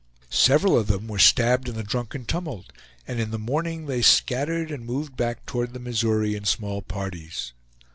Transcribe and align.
Several 0.31 0.79
of 0.79 0.87
them 0.87 1.07
were 1.07 1.19
stabbed 1.19 1.69
in 1.69 1.75
the 1.75 1.83
drunken 1.83 2.25
tumult; 2.25 2.73
and 3.07 3.19
in 3.19 3.29
the 3.29 3.37
morning 3.37 3.85
they 3.85 4.01
scattered 4.01 4.71
and 4.71 4.83
moved 4.83 5.15
back 5.15 5.45
toward 5.45 5.73
the 5.73 5.79
Missouri 5.79 6.33
in 6.33 6.43
small 6.43 6.81
parties. 6.81 7.53